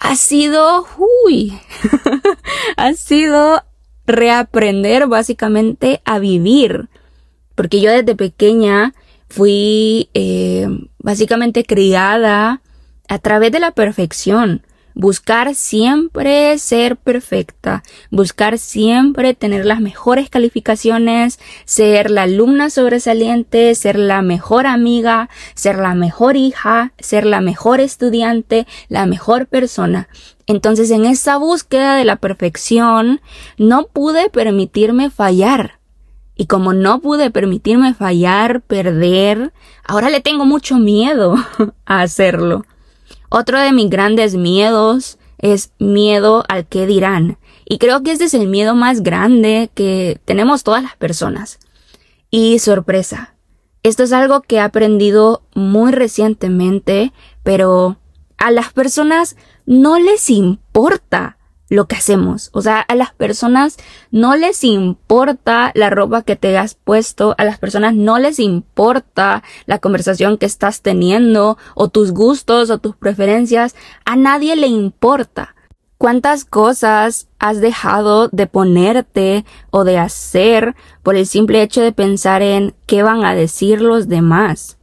ha 0.00 0.16
sido, 0.16 0.86
uy, 1.24 1.56
ha 2.76 2.92
sido 2.94 3.62
reaprender 4.06 5.06
básicamente 5.06 6.00
a 6.04 6.18
vivir. 6.18 6.88
Porque 7.54 7.80
yo 7.80 7.92
desde 7.92 8.16
pequeña 8.16 8.94
fui 9.28 10.08
eh, 10.14 10.66
básicamente 10.98 11.64
criada 11.64 12.62
a 13.08 13.18
través 13.18 13.52
de 13.52 13.60
la 13.60 13.72
perfección 13.72 14.62
buscar 15.00 15.54
siempre 15.54 16.58
ser 16.58 16.98
perfecta, 16.98 17.82
buscar 18.10 18.58
siempre 18.58 19.32
tener 19.32 19.64
las 19.64 19.80
mejores 19.80 20.28
calificaciones, 20.28 21.40
ser 21.64 22.10
la 22.10 22.24
alumna 22.24 22.68
sobresaliente, 22.68 23.74
ser 23.74 23.98
la 23.98 24.20
mejor 24.20 24.66
amiga, 24.66 25.30
ser 25.54 25.78
la 25.78 25.94
mejor 25.94 26.36
hija, 26.36 26.92
ser 26.98 27.24
la 27.24 27.40
mejor 27.40 27.80
estudiante, 27.80 28.66
la 28.90 29.06
mejor 29.06 29.46
persona. 29.46 30.08
Entonces 30.46 30.90
en 30.90 31.06
esa 31.06 31.38
búsqueda 31.38 31.96
de 31.96 32.04
la 32.04 32.16
perfección 32.16 33.22
no 33.56 33.86
pude 33.86 34.28
permitirme 34.28 35.08
fallar. 35.08 35.80
Y 36.36 36.44
como 36.44 36.74
no 36.74 37.00
pude 37.00 37.30
permitirme 37.30 37.94
fallar, 37.94 38.60
perder, 38.60 39.54
ahora 39.82 40.10
le 40.10 40.20
tengo 40.20 40.44
mucho 40.44 40.76
miedo 40.76 41.36
a 41.86 42.02
hacerlo. 42.02 42.66
Otro 43.30 43.60
de 43.60 43.72
mis 43.72 43.88
grandes 43.88 44.34
miedos 44.34 45.18
es 45.38 45.72
miedo 45.78 46.44
al 46.48 46.66
que 46.66 46.86
dirán. 46.86 47.38
Y 47.64 47.78
creo 47.78 48.02
que 48.02 48.10
este 48.10 48.24
es 48.24 48.34
el 48.34 48.48
miedo 48.48 48.74
más 48.74 49.02
grande 49.02 49.70
que 49.72 50.20
tenemos 50.24 50.64
todas 50.64 50.82
las 50.82 50.96
personas. 50.96 51.60
Y 52.30 52.58
sorpresa. 52.58 53.36
Esto 53.84 54.02
es 54.02 54.12
algo 54.12 54.42
que 54.42 54.56
he 54.56 54.60
aprendido 54.60 55.42
muy 55.54 55.92
recientemente, 55.92 57.12
pero 57.44 57.98
a 58.36 58.50
las 58.50 58.72
personas 58.72 59.36
no 59.64 59.98
les 59.98 60.28
importa 60.28 61.38
lo 61.70 61.86
que 61.86 61.96
hacemos. 61.96 62.50
O 62.52 62.60
sea, 62.60 62.80
a 62.80 62.94
las 62.94 63.14
personas 63.14 63.78
no 64.10 64.36
les 64.36 64.62
importa 64.64 65.70
la 65.74 65.88
ropa 65.88 66.22
que 66.22 66.36
te 66.36 66.58
has 66.58 66.74
puesto, 66.74 67.34
a 67.38 67.44
las 67.44 67.58
personas 67.58 67.94
no 67.94 68.18
les 68.18 68.38
importa 68.38 69.42
la 69.64 69.78
conversación 69.78 70.36
que 70.36 70.46
estás 70.46 70.82
teniendo, 70.82 71.56
o 71.74 71.88
tus 71.88 72.12
gustos, 72.12 72.68
o 72.68 72.78
tus 72.78 72.96
preferencias, 72.96 73.74
a 74.04 74.16
nadie 74.16 74.56
le 74.56 74.66
importa. 74.66 75.54
¿Cuántas 75.96 76.44
cosas 76.44 77.28
has 77.38 77.60
dejado 77.60 78.28
de 78.28 78.46
ponerte 78.46 79.44
o 79.70 79.84
de 79.84 79.98
hacer 79.98 80.74
por 81.02 81.14
el 81.14 81.26
simple 81.26 81.62
hecho 81.62 81.82
de 81.82 81.92
pensar 81.92 82.42
en 82.42 82.74
qué 82.86 83.02
van 83.02 83.24
a 83.24 83.34
decir 83.34 83.82
los 83.82 84.08
demás? 84.08 84.79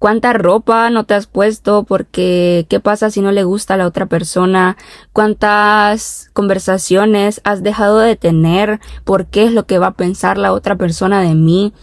Cuánta 0.00 0.32
ropa 0.32 0.88
no 0.88 1.04
te 1.04 1.14
has 1.14 1.26
puesto 1.26 1.84
porque 1.84 2.66
qué 2.68 2.80
pasa 2.80 3.10
si 3.10 3.20
no 3.20 3.30
le 3.30 3.44
gusta 3.44 3.74
a 3.74 3.76
la 3.76 3.86
otra 3.86 4.06
persona, 4.06 4.76
cuántas 5.12 6.30
conversaciones 6.32 7.42
has 7.44 7.62
dejado 7.62 7.98
de 7.98 8.16
tener, 8.16 8.80
por 9.04 9.26
qué 9.26 9.44
es 9.44 9.52
lo 9.52 9.66
que 9.66 9.78
va 9.78 9.88
a 9.88 9.94
pensar 9.94 10.38
la 10.38 10.54
otra 10.54 10.76
persona 10.76 11.20
de 11.20 11.34
mí. 11.34 11.74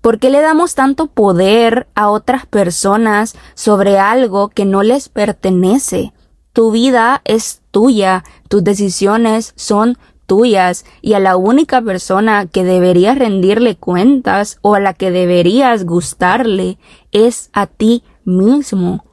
¿Por 0.00 0.18
qué 0.18 0.30
le 0.30 0.40
damos 0.40 0.74
tanto 0.74 1.08
poder 1.08 1.86
a 1.94 2.08
otras 2.08 2.46
personas 2.46 3.36
sobre 3.54 3.98
algo 3.98 4.48
que 4.48 4.64
no 4.64 4.82
les 4.82 5.10
pertenece? 5.10 6.14
Tu 6.54 6.70
vida 6.70 7.20
es 7.24 7.60
tuya, 7.72 8.24
tus 8.48 8.64
decisiones 8.64 9.52
son 9.54 9.98
tuyas 10.26 10.84
y 11.00 11.14
a 11.14 11.20
la 11.20 11.36
única 11.36 11.80
persona 11.80 12.46
que 12.46 12.64
deberías 12.64 13.18
rendirle 13.18 13.76
cuentas 13.76 14.58
o 14.62 14.74
a 14.74 14.80
la 14.80 14.92
que 14.92 15.10
deberías 15.10 15.84
gustarle 15.84 16.78
es 17.12 17.50
a 17.52 17.66
ti 17.66 18.02
mismo. 18.24 19.04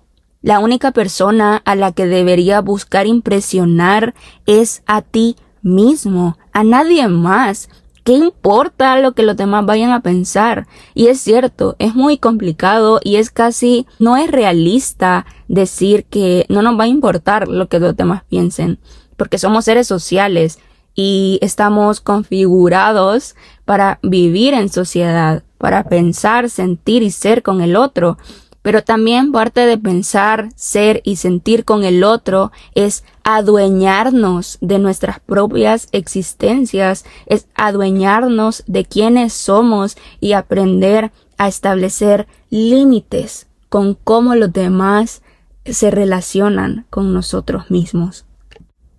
La 0.41 0.59
única 0.59 0.91
persona 0.91 1.61
a 1.63 1.75
la 1.75 1.93
que 1.93 2.05
debería 2.05 2.59
buscar 2.59 3.07
impresionar 3.07 4.13
es 4.45 4.83
a 4.85 5.01
ti 5.01 5.37
mismo, 5.61 6.37
a 6.51 6.65
nadie 6.65 7.07
más. 7.07 7.69
¿Qué 8.03 8.11
importa 8.11 8.99
lo 8.99 9.13
que 9.13 9.23
los 9.23 9.37
demás 9.37 9.65
vayan 9.65 9.91
a 9.91 10.01
pensar? 10.01 10.67
Y 10.93 11.07
es 11.07 11.21
cierto, 11.21 11.77
es 11.79 11.95
muy 11.95 12.17
complicado 12.17 12.99
y 13.01 13.15
es 13.15 13.29
casi, 13.29 13.87
no 13.99 14.17
es 14.17 14.29
realista 14.29 15.25
decir 15.47 16.03
que 16.03 16.45
no 16.49 16.61
nos 16.61 16.77
va 16.77 16.83
a 16.83 16.87
importar 16.87 17.47
lo 17.47 17.69
que 17.69 17.79
los 17.79 17.95
demás 17.95 18.23
piensen, 18.27 18.79
porque 19.15 19.37
somos 19.37 19.63
seres 19.63 19.87
sociales 19.87 20.59
y 20.95 21.39
estamos 21.41 22.01
configurados 22.01 23.35
para 23.65 23.99
vivir 24.03 24.53
en 24.53 24.69
sociedad, 24.69 25.43
para 25.57 25.83
pensar, 25.83 26.49
sentir 26.49 27.03
y 27.03 27.11
ser 27.11 27.43
con 27.43 27.61
el 27.61 27.75
otro. 27.75 28.17
Pero 28.61 28.83
también 28.83 29.31
parte 29.31 29.65
de 29.65 29.77
pensar, 29.77 30.49
ser 30.55 31.01
y 31.03 31.17
sentir 31.17 31.65
con 31.65 31.83
el 31.83 32.03
otro 32.03 32.51
es 32.75 33.03
adueñarnos 33.23 34.57
de 34.61 34.79
nuestras 34.79 35.19
propias 35.19 35.89
existencias, 35.91 37.03
es 37.25 37.47
adueñarnos 37.55 38.63
de 38.67 38.85
quienes 38.85 39.33
somos 39.33 39.97
y 40.21 40.31
aprender 40.33 41.11
a 41.37 41.49
establecer 41.49 42.27
límites 42.49 43.47
con 43.67 43.95
cómo 43.95 44.35
los 44.35 44.53
demás 44.53 45.23
se 45.65 45.91
relacionan 45.91 46.85
con 46.89 47.13
nosotros 47.13 47.69
mismos. 47.69 48.25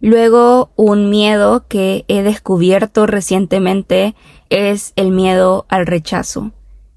Luego, 0.04 0.70
un 0.76 1.08
miedo 1.08 1.64
que 1.66 2.04
he 2.08 2.22
descubierto 2.22 3.06
recientemente 3.06 4.14
es 4.50 4.92
el 4.96 5.10
miedo 5.10 5.64
al 5.70 5.86
rechazo. 5.86 6.52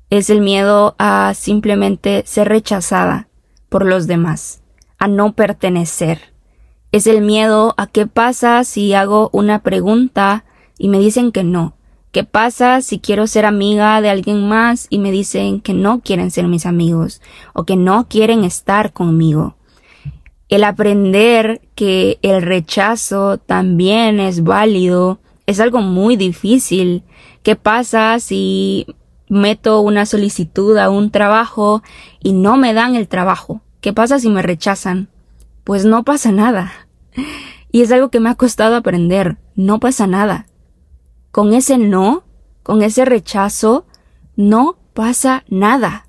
Es 0.09 0.29
el 0.29 0.41
miedo 0.41 0.93
a 0.99 1.31
simplemente 1.33 2.23
ser 2.25 2.49
rechazada 2.49 3.29
por 3.69 3.85
los 3.85 4.07
demás, 4.07 4.61
a 4.99 5.07
no 5.07 5.35
pertenecer. 5.35 6.33
Es 6.91 7.07
el 7.07 7.21
miedo 7.21 7.75
a 7.77 7.87
qué 7.87 8.07
pasa 8.07 8.61
si 8.65 8.93
hago 8.93 9.29
una 9.31 9.63
pregunta 9.63 10.43
y 10.77 10.89
me 10.89 10.99
dicen 10.99 11.31
que 11.31 11.45
no. 11.45 11.77
¿Qué 12.11 12.25
pasa 12.25 12.81
si 12.81 12.99
quiero 12.99 13.25
ser 13.25 13.45
amiga 13.45 14.01
de 14.01 14.09
alguien 14.09 14.49
más 14.49 14.85
y 14.89 14.99
me 14.99 15.13
dicen 15.13 15.61
que 15.61 15.73
no 15.73 16.01
quieren 16.01 16.29
ser 16.29 16.49
mis 16.49 16.65
amigos 16.65 17.21
o 17.53 17.63
que 17.63 17.77
no 17.77 18.09
quieren 18.09 18.43
estar 18.43 18.91
conmigo? 18.91 19.56
El 20.49 20.63
aprender 20.63 21.61
que 21.75 22.19
el 22.21 22.41
rechazo 22.41 23.37
también 23.37 24.19
es 24.19 24.43
válido 24.43 25.19
es 25.45 25.59
algo 25.59 25.81
muy 25.81 26.15
difícil. 26.15 27.03
¿Qué 27.41 27.55
pasa 27.55 28.19
si 28.19 28.85
meto 29.29 29.81
una 29.81 30.05
solicitud 30.05 30.77
a 30.77 30.89
un 30.89 31.09
trabajo 31.11 31.83
y 32.21 32.33
no 32.33 32.57
me 32.57 32.73
dan 32.73 32.95
el 32.95 33.07
trabajo? 33.07 33.61
¿Qué 33.81 33.93
pasa 33.93 34.19
si 34.19 34.29
me 34.29 34.41
rechazan? 34.41 35.09
Pues 35.63 35.85
no 35.85 36.03
pasa 36.03 36.31
nada. 36.31 36.71
Y 37.69 37.81
es 37.81 37.91
algo 37.91 38.09
que 38.09 38.21
me 38.21 38.29
ha 38.29 38.35
costado 38.35 38.77
aprender. 38.77 39.37
No 39.55 39.81
pasa 39.81 40.07
nada. 40.07 40.47
Con 41.31 41.53
ese 41.53 41.77
no, 41.77 42.23
con 42.63 42.81
ese 42.81 43.03
rechazo, 43.03 43.85
no 44.37 44.77
pasa 44.93 45.43
nada. 45.49 46.07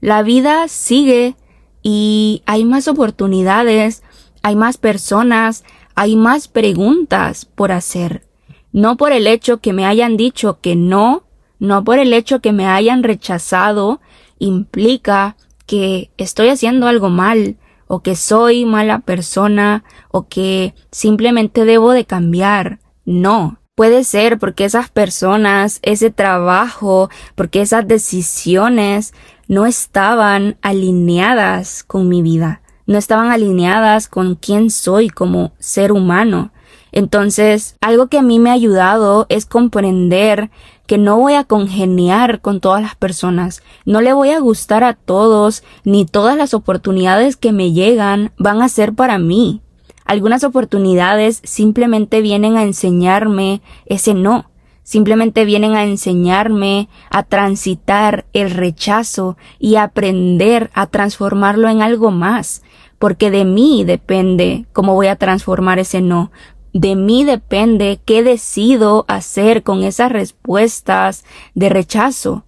La 0.00 0.22
vida 0.22 0.68
sigue 0.68 1.34
y 1.82 2.42
hay 2.46 2.64
más 2.64 2.88
oportunidades, 2.88 4.02
hay 4.42 4.56
más 4.56 4.76
personas, 4.76 5.64
hay 5.94 6.16
más 6.16 6.48
preguntas 6.48 7.44
por 7.44 7.72
hacer. 7.72 8.26
No 8.72 8.96
por 8.96 9.12
el 9.12 9.26
hecho 9.26 9.58
que 9.58 9.72
me 9.72 9.84
hayan 9.84 10.16
dicho 10.16 10.60
que 10.60 10.76
no, 10.76 11.24
no 11.58 11.84
por 11.84 11.98
el 11.98 12.12
hecho 12.14 12.40
que 12.40 12.52
me 12.52 12.66
hayan 12.66 13.02
rechazado, 13.02 14.00
implica 14.38 15.36
que 15.66 16.10
estoy 16.16 16.48
haciendo 16.48 16.86
algo 16.86 17.10
mal, 17.10 17.56
o 17.86 18.00
que 18.00 18.16
soy 18.16 18.64
mala 18.64 19.00
persona, 19.00 19.84
o 20.10 20.26
que 20.26 20.74
simplemente 20.90 21.64
debo 21.64 21.92
de 21.92 22.06
cambiar. 22.06 22.78
No. 23.04 23.58
Puede 23.74 24.04
ser 24.04 24.38
porque 24.38 24.66
esas 24.66 24.90
personas, 24.90 25.78
ese 25.82 26.10
trabajo, 26.10 27.08
porque 27.34 27.62
esas 27.62 27.88
decisiones 27.88 29.14
no 29.48 29.66
estaban 29.66 30.56
alineadas 30.62 31.84
con 31.84 32.08
mi 32.08 32.22
vida, 32.22 32.62
no 32.86 32.98
estaban 32.98 33.30
alineadas 33.30 34.08
con 34.08 34.34
quién 34.34 34.70
soy 34.70 35.08
como 35.08 35.52
ser 35.58 35.92
humano. 35.92 36.52
Entonces, 36.92 37.76
algo 37.80 38.08
que 38.08 38.18
a 38.18 38.22
mí 38.22 38.38
me 38.38 38.50
ha 38.50 38.54
ayudado 38.54 39.26
es 39.30 39.46
comprender 39.46 40.50
que 40.86 40.98
no 40.98 41.16
voy 41.16 41.34
a 41.34 41.44
congeniar 41.44 42.40
con 42.40 42.60
todas 42.60 42.82
las 42.82 42.96
personas, 42.96 43.62
no 43.86 44.02
le 44.02 44.12
voy 44.12 44.30
a 44.30 44.40
gustar 44.40 44.84
a 44.84 44.92
todos, 44.92 45.62
ni 45.84 46.04
todas 46.04 46.36
las 46.36 46.52
oportunidades 46.52 47.36
que 47.36 47.52
me 47.52 47.72
llegan 47.72 48.32
van 48.36 48.60
a 48.60 48.68
ser 48.68 48.92
para 48.92 49.18
mí. 49.18 49.62
Algunas 50.04 50.44
oportunidades 50.44 51.40
simplemente 51.44 52.20
vienen 52.20 52.56
a 52.56 52.64
enseñarme 52.64 53.62
ese 53.86 54.12
no, 54.12 54.50
simplemente 54.82 55.44
vienen 55.44 55.74
a 55.74 55.84
enseñarme 55.84 56.88
a 57.10 57.22
transitar 57.22 58.26
el 58.32 58.50
rechazo 58.50 59.36
y 59.58 59.76
aprender 59.76 60.70
a 60.74 60.86
transformarlo 60.86 61.68
en 61.68 61.82
algo 61.82 62.10
más, 62.10 62.62
porque 62.98 63.30
de 63.30 63.44
mí 63.44 63.84
depende 63.84 64.66
cómo 64.72 64.94
voy 64.94 65.08
a 65.08 65.16
transformar 65.16 65.78
ese 65.78 66.00
no, 66.00 66.30
de 66.72 66.96
mí 66.96 67.24
depende 67.24 68.00
qué 68.04 68.22
decido 68.22 69.04
hacer 69.08 69.62
con 69.62 69.82
esas 69.82 70.10
respuestas 70.10 71.24
de 71.54 71.68
rechazo, 71.68 72.44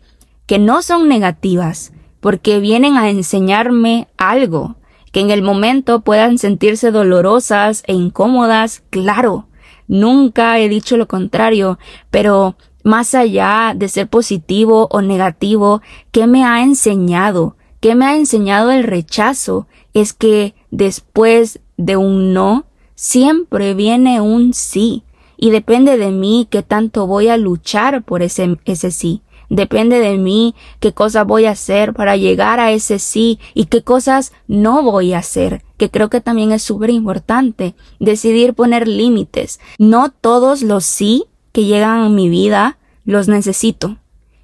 que 0.46 0.58
no 0.58 0.82
son 0.82 1.08
negativas, 1.08 1.92
porque 2.20 2.58
vienen 2.58 2.96
a 2.96 3.10
enseñarme 3.10 4.08
algo, 4.16 4.76
que 5.12 5.20
en 5.20 5.30
el 5.30 5.42
momento 5.42 6.00
puedan 6.00 6.38
sentirse 6.38 6.90
dolorosas 6.90 7.82
e 7.86 7.92
incómodas, 7.92 8.82
claro, 8.90 9.46
nunca 9.88 10.58
he 10.58 10.68
dicho 10.68 10.96
lo 10.96 11.08
contrario, 11.08 11.78
pero 12.10 12.56
más 12.82 13.14
allá 13.14 13.72
de 13.74 13.88
ser 13.88 14.08
positivo 14.08 14.88
o 14.90 15.00
negativo, 15.00 15.80
¿qué 16.12 16.26
me 16.26 16.44
ha 16.44 16.62
enseñado? 16.62 17.56
¿Qué 17.80 17.94
me 17.94 18.06
ha 18.06 18.16
enseñado 18.16 18.70
el 18.70 18.84
rechazo? 18.84 19.66
Es 19.92 20.12
que 20.12 20.54
después 20.70 21.60
de 21.76 21.96
un 21.96 22.32
no, 22.32 22.66
siempre 22.94 23.74
viene 23.74 24.20
un 24.20 24.54
sí 24.54 25.04
y 25.36 25.50
depende 25.50 25.96
de 25.96 26.10
mí 26.10 26.46
qué 26.50 26.62
tanto 26.62 27.06
voy 27.06 27.28
a 27.28 27.36
luchar 27.36 28.02
por 28.04 28.22
ese, 28.22 28.56
ese 28.64 28.90
sí. 28.90 29.22
Depende 29.54 30.00
de 30.00 30.18
mí 30.18 30.56
qué 30.80 30.92
cosas 30.92 31.24
voy 31.24 31.44
a 31.44 31.52
hacer 31.52 31.94
para 31.94 32.16
llegar 32.16 32.58
a 32.58 32.72
ese 32.72 32.98
sí 32.98 33.38
y 33.54 33.66
qué 33.66 33.82
cosas 33.82 34.32
no 34.48 34.82
voy 34.82 35.12
a 35.12 35.18
hacer, 35.18 35.62
que 35.76 35.90
creo 35.90 36.10
que 36.10 36.20
también 36.20 36.50
es 36.50 36.64
súper 36.64 36.90
importante. 36.90 37.76
Decidir 38.00 38.54
poner 38.54 38.88
límites. 38.88 39.60
No 39.78 40.10
todos 40.10 40.62
los 40.62 40.84
sí 40.84 41.26
que 41.52 41.64
llegan 41.64 42.00
a 42.00 42.08
mi 42.08 42.28
vida 42.28 42.78
los 43.04 43.28
necesito. 43.28 43.98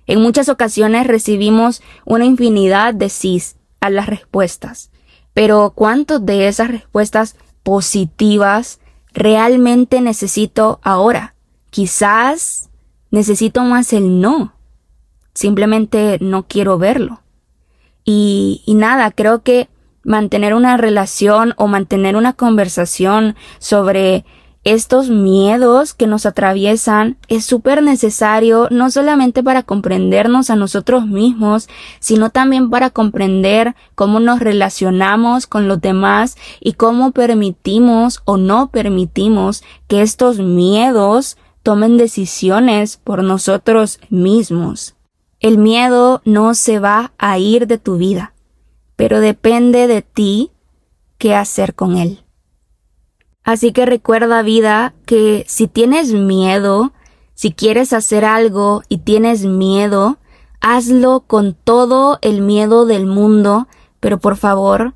En 0.07 0.23
muchas 0.23 0.49
ocasiones 0.49 1.09
recibimos 1.09 1.83
una 2.05 2.25
infinidad 2.25 2.95
de 2.95 3.09
sís 3.09 3.57
a 3.81 3.91
las 3.91 4.07
respuestas. 4.07 4.93
Pero 5.35 5.73
¿cuántos 5.75 6.25
de 6.25 6.47
esas 6.47 6.69
respuestas 6.69 7.35
positivas 7.65 8.79
realmente 9.13 10.01
necesito 10.01 10.79
ahora. 10.85 11.35
Quizás 11.71 12.71
necesito 13.11 13.63
más 13.63 13.93
el 13.93 14.21
no. 14.21 14.55
Simplemente 15.41 16.19
no 16.21 16.43
quiero 16.47 16.77
verlo. 16.77 17.23
Y, 18.05 18.61
y 18.67 18.75
nada, 18.75 19.11
creo 19.11 19.43
que 19.43 19.71
mantener 20.03 20.53
una 20.53 20.77
relación 20.77 21.55
o 21.57 21.67
mantener 21.67 22.15
una 22.15 22.35
conversación 22.35 23.37
sobre 23.59 24.27
estos 24.65 25.09
miedos 25.09 25.95
que 25.95 26.07
nos 26.07 26.27
atraviesan 26.27 27.17
es 27.29 27.47
súper 27.47 27.83
necesario 27.83 28.69
no 28.71 28.91
solamente 28.91 29.43
para 29.43 29.63
comprendernos 29.63 30.51
a 30.51 30.57
nosotros 30.57 31.07
mismos, 31.07 31.71
sino 32.01 32.29
también 32.29 32.69
para 32.69 32.91
comprender 32.91 33.75
cómo 33.95 34.21
nos 34.21 34.41
relacionamos 34.41 35.47
con 35.47 35.69
los 35.69 35.81
demás 35.81 36.37
y 36.61 36.75
cómo 36.75 37.13
permitimos 37.13 38.21
o 38.27 38.37
no 38.37 38.71
permitimos 38.71 39.63
que 39.89 40.03
estos 40.03 40.39
miedos 40.39 41.39
tomen 41.63 41.97
decisiones 41.97 42.99
por 42.99 43.25
nosotros 43.25 44.01
mismos. 44.11 44.97
El 45.41 45.57
miedo 45.57 46.21
no 46.27 46.53
se 46.53 46.79
va 46.79 47.13
a 47.17 47.39
ir 47.39 47.67
de 47.67 47.79
tu 47.79 47.97
vida, 47.97 48.35
pero 48.95 49.21
depende 49.21 49.87
de 49.87 50.03
ti 50.03 50.51
qué 51.17 51.35
hacer 51.35 51.75
con 51.75 51.97
él. 51.97 52.25
Así 53.43 53.73
que 53.73 53.87
recuerda 53.87 54.43
vida 54.43 54.93
que 55.07 55.47
si 55.49 55.67
tienes 55.67 56.13
miedo, 56.13 56.93
si 57.33 57.53
quieres 57.53 57.95
hacer 57.95 58.27
algo 58.27 58.83
y 58.91 58.99
tienes 58.99 59.47
miedo, 59.47 60.19
hazlo 60.61 61.21
con 61.27 61.55
todo 61.55 62.19
el 62.21 62.43
miedo 62.43 62.85
del 62.85 63.07
mundo, 63.07 63.67
pero 63.99 64.21
por 64.21 64.37
favor, 64.37 64.93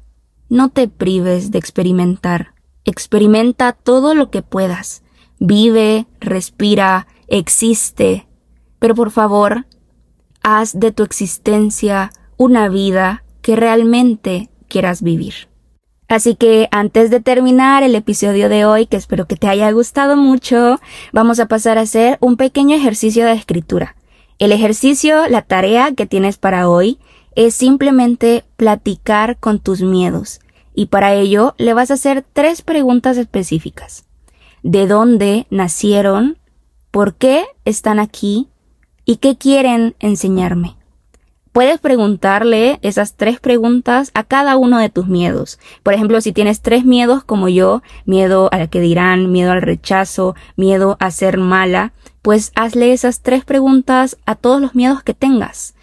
no 0.50 0.68
te 0.68 0.88
prives 0.88 1.52
de 1.52 1.58
experimentar. 1.58 2.52
Experimenta 2.84 3.72
todo 3.72 4.14
lo 4.14 4.30
que 4.30 4.42
puedas. 4.42 5.02
Vive, 5.38 6.06
respira, 6.20 7.06
existe. 7.28 8.28
Pero 8.78 8.94
por 8.94 9.10
favor, 9.10 9.64
haz 10.44 10.78
de 10.78 10.92
tu 10.92 11.02
existencia 11.02 12.12
una 12.36 12.68
vida 12.68 13.24
que 13.42 13.56
realmente 13.56 14.50
quieras 14.68 15.02
vivir. 15.02 15.48
Así 16.06 16.36
que 16.36 16.68
antes 16.70 17.10
de 17.10 17.20
terminar 17.20 17.82
el 17.82 17.94
episodio 17.94 18.48
de 18.48 18.64
hoy, 18.66 18.86
que 18.86 18.96
espero 18.96 19.26
que 19.26 19.36
te 19.36 19.48
haya 19.48 19.70
gustado 19.72 20.16
mucho, 20.16 20.78
vamos 21.12 21.40
a 21.40 21.46
pasar 21.46 21.78
a 21.78 21.82
hacer 21.82 22.18
un 22.20 22.36
pequeño 22.36 22.76
ejercicio 22.76 23.24
de 23.24 23.32
escritura. 23.32 23.96
El 24.38 24.52
ejercicio, 24.52 25.26
la 25.28 25.42
tarea 25.42 25.92
que 25.94 26.06
tienes 26.06 26.36
para 26.36 26.68
hoy, 26.68 26.98
es 27.34 27.54
simplemente 27.54 28.44
platicar 28.56 29.38
con 29.38 29.58
tus 29.58 29.80
miedos. 29.80 30.40
Y 30.74 30.86
para 30.86 31.14
ello 31.14 31.54
le 31.56 31.72
vas 31.72 31.90
a 31.90 31.94
hacer 31.94 32.24
tres 32.32 32.62
preguntas 32.62 33.16
específicas. 33.16 34.04
¿De 34.62 34.86
dónde 34.86 35.46
nacieron? 35.50 36.36
¿Por 36.90 37.14
qué 37.14 37.44
están 37.64 37.98
aquí? 37.98 38.48
¿Y 39.06 39.16
qué 39.16 39.36
quieren 39.36 39.94
enseñarme? 40.00 40.76
Puedes 41.52 41.78
preguntarle 41.78 42.78
esas 42.80 43.14
tres 43.14 43.38
preguntas 43.38 44.10
a 44.14 44.24
cada 44.24 44.56
uno 44.56 44.78
de 44.78 44.88
tus 44.88 45.08
miedos. 45.08 45.60
Por 45.82 45.92
ejemplo, 45.92 46.20
si 46.22 46.32
tienes 46.32 46.62
tres 46.62 46.86
miedos 46.86 47.22
como 47.22 47.48
yo, 47.48 47.82
miedo 48.06 48.48
al 48.50 48.70
que 48.70 48.80
dirán, 48.80 49.30
miedo 49.30 49.52
al 49.52 49.60
rechazo, 49.62 50.34
miedo 50.56 50.96
a 51.00 51.10
ser 51.10 51.36
mala, 51.36 51.92
pues 52.22 52.50
hazle 52.56 52.92
esas 52.92 53.20
tres 53.20 53.44
preguntas 53.44 54.16
a 54.24 54.36
todos 54.36 54.60
los 54.60 54.74
miedos 54.74 55.02
que 55.02 55.12
tengas. 55.12 55.74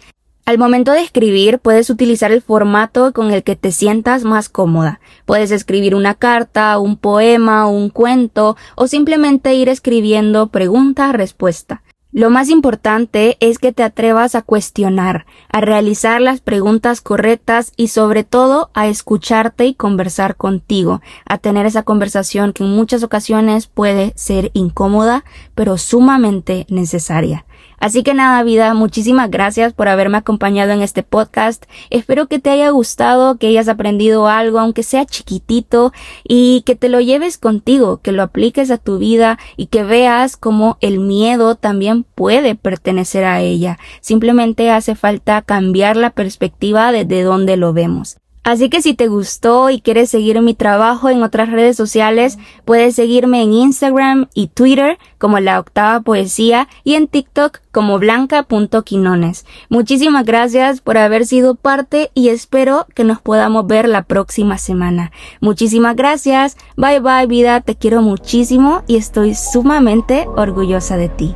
Al 0.44 0.58
momento 0.58 0.90
de 0.90 1.02
escribir 1.02 1.60
puedes 1.60 1.88
utilizar 1.90 2.32
el 2.32 2.42
formato 2.42 3.12
con 3.12 3.30
el 3.30 3.44
que 3.44 3.54
te 3.54 3.70
sientas 3.70 4.24
más 4.24 4.48
cómoda. 4.48 5.00
Puedes 5.24 5.52
escribir 5.52 5.94
una 5.94 6.14
carta, 6.14 6.76
un 6.78 6.96
poema, 6.96 7.68
un 7.68 7.88
cuento 7.88 8.56
o 8.74 8.88
simplemente 8.88 9.54
ir 9.54 9.68
escribiendo 9.68 10.48
pregunta-respuesta. 10.48 11.82
Lo 12.14 12.28
más 12.28 12.50
importante 12.50 13.38
es 13.40 13.58
que 13.58 13.72
te 13.72 13.82
atrevas 13.82 14.34
a 14.34 14.42
cuestionar, 14.42 15.24
a 15.50 15.62
realizar 15.62 16.20
las 16.20 16.42
preguntas 16.42 17.00
correctas 17.00 17.72
y 17.74 17.88
sobre 17.88 18.22
todo 18.22 18.70
a 18.74 18.86
escucharte 18.86 19.64
y 19.64 19.72
conversar 19.72 20.36
contigo, 20.36 21.00
a 21.24 21.38
tener 21.38 21.64
esa 21.64 21.84
conversación 21.84 22.52
que 22.52 22.64
en 22.64 22.70
muchas 22.70 23.02
ocasiones 23.02 23.66
puede 23.66 24.12
ser 24.14 24.50
incómoda, 24.52 25.24
pero 25.54 25.78
sumamente 25.78 26.66
necesaria. 26.68 27.46
Así 27.82 28.04
que 28.04 28.14
nada, 28.14 28.44
vida, 28.44 28.74
muchísimas 28.74 29.28
gracias 29.28 29.72
por 29.72 29.88
haberme 29.88 30.18
acompañado 30.18 30.70
en 30.70 30.82
este 30.82 31.02
podcast. 31.02 31.64
Espero 31.90 32.28
que 32.28 32.38
te 32.38 32.48
haya 32.50 32.70
gustado, 32.70 33.38
que 33.38 33.48
hayas 33.48 33.66
aprendido 33.66 34.28
algo, 34.28 34.60
aunque 34.60 34.84
sea 34.84 35.04
chiquitito, 35.04 35.92
y 36.22 36.62
que 36.64 36.76
te 36.76 36.88
lo 36.88 37.00
lleves 37.00 37.38
contigo, 37.38 37.96
que 38.00 38.12
lo 38.12 38.22
apliques 38.22 38.70
a 38.70 38.78
tu 38.78 38.98
vida 38.98 39.36
y 39.56 39.66
que 39.66 39.82
veas 39.82 40.36
cómo 40.36 40.78
el 40.80 41.00
miedo 41.00 41.56
también 41.56 42.04
puede 42.04 42.54
pertenecer 42.54 43.24
a 43.24 43.40
ella. 43.40 43.80
Simplemente 44.00 44.70
hace 44.70 44.94
falta 44.94 45.42
cambiar 45.42 45.96
la 45.96 46.10
perspectiva 46.10 46.92
desde 46.92 47.22
donde 47.22 47.56
lo 47.56 47.72
vemos. 47.72 48.21
Así 48.44 48.68
que 48.68 48.82
si 48.82 48.94
te 48.94 49.06
gustó 49.06 49.70
y 49.70 49.80
quieres 49.80 50.10
seguir 50.10 50.40
mi 50.40 50.54
trabajo 50.54 51.08
en 51.08 51.22
otras 51.22 51.50
redes 51.50 51.76
sociales, 51.76 52.38
puedes 52.64 52.96
seguirme 52.96 53.42
en 53.42 53.52
Instagram 53.52 54.28
y 54.34 54.48
Twitter 54.48 54.98
como 55.18 55.38
La 55.38 55.60
Octava 55.60 56.00
Poesía 56.00 56.68
y 56.82 56.94
en 56.94 57.06
TikTok 57.06 57.60
como 57.70 58.00
blanca.quinones. 58.00 59.46
Muchísimas 59.68 60.24
gracias 60.24 60.80
por 60.80 60.98
haber 60.98 61.24
sido 61.24 61.54
parte 61.54 62.10
y 62.14 62.30
espero 62.30 62.86
que 62.94 63.04
nos 63.04 63.20
podamos 63.20 63.66
ver 63.66 63.88
la 63.88 64.02
próxima 64.02 64.58
semana. 64.58 65.12
Muchísimas 65.40 65.94
gracias. 65.94 66.56
Bye 66.76 66.98
bye 66.98 67.26
vida, 67.26 67.60
te 67.60 67.76
quiero 67.76 68.02
muchísimo 68.02 68.82
y 68.88 68.96
estoy 68.96 69.36
sumamente 69.36 70.26
orgullosa 70.36 70.96
de 70.96 71.08
ti. 71.08 71.34